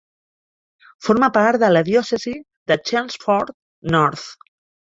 Forma 1.07 1.29
part 1.35 1.61
de 1.65 1.69
la 1.75 1.83
diòcesi 1.91 2.35
de 2.73 2.79
Chelmsford 2.89 3.55
North. 3.99 4.29